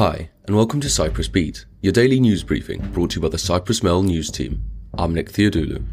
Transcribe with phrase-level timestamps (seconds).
[0.00, 3.36] Hi, and welcome to Cyprus Beat, your daily news briefing brought to you by the
[3.36, 4.64] Cyprus Mail news team.
[4.94, 5.84] I'm Nick Theodoulou.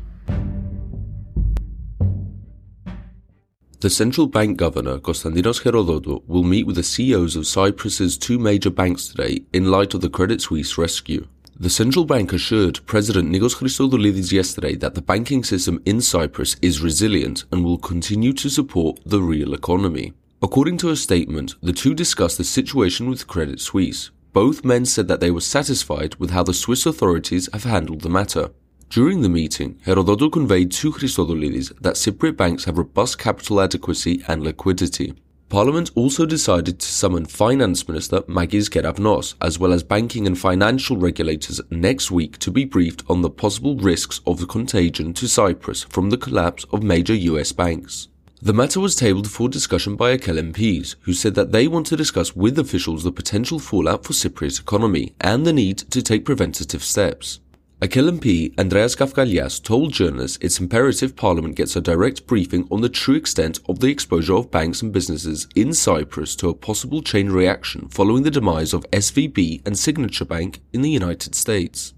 [3.81, 8.69] The central bank governor, Konstantinos Herodotou, will meet with the CEOs of Cyprus's two major
[8.69, 11.27] banks today in light of the Credit Suisse rescue.
[11.59, 16.79] The central bank assured President Nikos Christodoulides yesterday that the banking system in Cyprus is
[16.79, 20.13] resilient and will continue to support the real economy.
[20.39, 24.11] According to a statement, the two discussed the situation with Credit Suisse.
[24.33, 28.09] Both men said that they were satisfied with how the Swiss authorities have handled the
[28.09, 28.51] matter.
[28.91, 34.43] During the meeting, Herodotou conveyed to Christodoulides that Cypriot banks have robust capital adequacy and
[34.43, 35.15] liquidity.
[35.49, 40.97] Parliament also decided to summon Finance Minister Makis Keravnos, as well as banking and financial
[40.97, 45.83] regulators next week to be briefed on the possible risks of the contagion to Cyprus
[45.83, 48.09] from the collapse of major US banks.
[48.39, 51.97] The matter was tabled for discussion by Akel MPs, who said that they want to
[51.97, 56.83] discuss with officials the potential fallout for Cypriot's economy and the need to take preventative
[56.83, 57.39] steps.
[57.81, 62.89] Akel MP Andreas Kafkalias told journalists it's imperative Parliament gets a direct briefing on the
[62.89, 67.31] true extent of the exposure of banks and businesses in Cyprus to a possible chain
[67.31, 71.95] reaction following the demise of SVB and Signature Bank in the United States.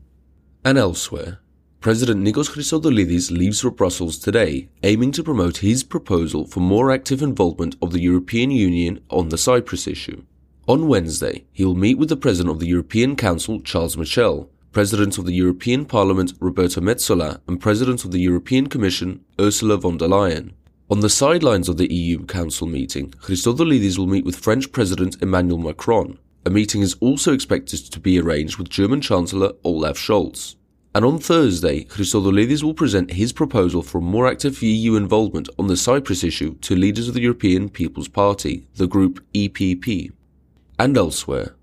[0.64, 1.40] And elsewhere,
[1.82, 7.22] President Nikos Christodoulides leaves for Brussels today, aiming to promote his proposal for more active
[7.22, 10.22] involvement of the European Union on the Cyprus issue.
[10.68, 15.18] On Wednesday, he will meet with the President of the European Council, Charles Michel, President
[15.18, 20.10] of the European Parliament, Roberta Metsola, and President of the European Commission, Ursula von der
[20.10, 20.52] Leyen.
[20.90, 25.60] On the sidelines of the EU Council meeting, Christodoulides will meet with French President Emmanuel
[25.60, 26.20] Macron.
[26.46, 30.56] A meeting is also expected to be arranged with German Chancellor Olaf Scholz.
[30.96, 35.78] And on Thursday, Christodoulides will present his proposal for more active EU involvement on the
[35.78, 40.12] Cyprus issue to leaders of the European People's Party, the group EPP.
[40.80, 41.56] And elsewhere,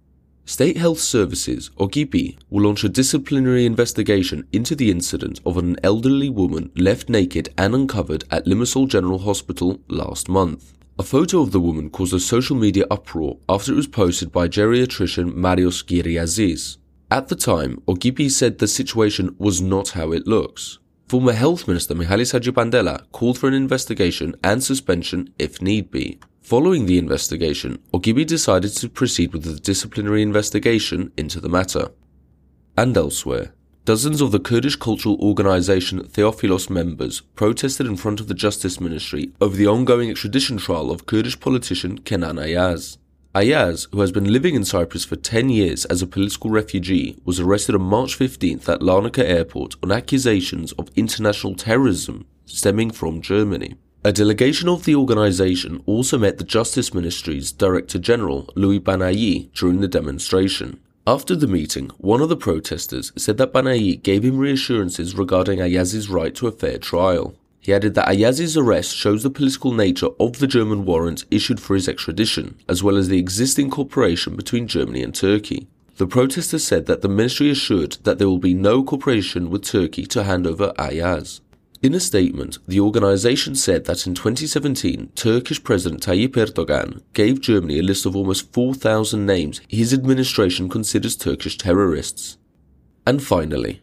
[0.45, 5.77] State Health Services, or GIPI, will launch a disciplinary investigation into the incident of an
[5.83, 10.73] elderly woman left naked and uncovered at Limassol General Hospital last month.
[11.01, 14.47] A photo of the woman caused a social media uproar after it was posted by
[14.47, 16.77] geriatrician Marios Kyriazis.
[17.11, 20.78] At the time, Okypy said the situation was not how it looks.
[21.08, 26.18] Former Health Minister Michalis Hadjipantela called for an investigation and suspension if need be.
[26.42, 31.92] Following the investigation, Okypy decided to proceed with the disciplinary investigation into the matter.
[32.77, 38.34] And elsewhere, dozens of the Kurdish cultural organization Theophilos members protested in front of the
[38.34, 42.98] Justice Ministry over the ongoing extradition trial of Kurdish politician Kenan Ayaz.
[43.36, 47.39] Ayaz, who has been living in Cyprus for 10 years as a political refugee, was
[47.39, 53.74] arrested on March 15th at Larnaca airport on accusations of international terrorism stemming from Germany.
[54.02, 59.83] A delegation of the organization also met the Justice Ministry's Director General, Louis Banayi, during
[59.83, 60.80] the demonstration.
[61.07, 66.08] After the meeting, one of the protesters said that Banayi gave him reassurances regarding Ayaz's
[66.08, 67.35] right to a fair trial.
[67.67, 71.75] He added that Ayaz's arrest shows the political nature of the German warrant issued for
[71.75, 75.67] his extradition, as well as the existing cooperation between Germany and Turkey.
[75.97, 80.07] The protesters said that the ministry assured that there will be no cooperation with Turkey
[80.07, 81.41] to hand over Ayaz.
[81.83, 87.81] In a statement, the organization said that in 2017, Turkish President Tayyip Erdogan gave Germany
[87.81, 92.39] a list of almost 4,000 names his administration considers Turkish terrorists.
[93.05, 93.83] And finally,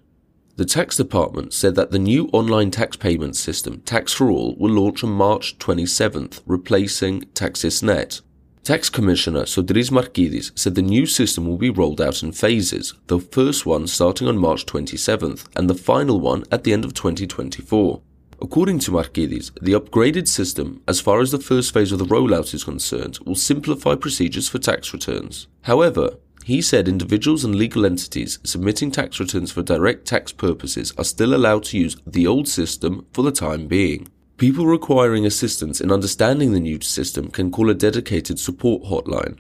[0.56, 4.72] the tax department said that the new online tax payment system, Tax for All, will
[4.72, 8.22] launch on March 27th, replacing Taxisnet.
[8.64, 13.19] Tax Commissioner Sotiris Markidis said the new system will be rolled out in phases, the
[13.19, 18.02] first one starting on March 27th and the final one at the end of 2024.
[18.41, 22.53] According to Markidis, the upgraded system, as far as the first phase of the rollout
[22.53, 25.47] is concerned, will simplify procedures for tax returns.
[25.64, 31.04] However, he said individuals and legal entities submitting tax returns for direct tax purposes are
[31.04, 34.08] still allowed to use the old system for the time being.
[34.38, 39.38] People requiring assistance in understanding the new system can call a dedicated support hotline.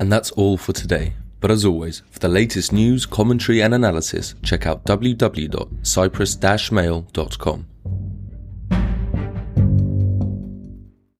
[0.00, 1.14] And that's all for today.
[1.40, 7.66] But as always, for the latest news, commentary, and analysis, check out www.cyprus-mail.com.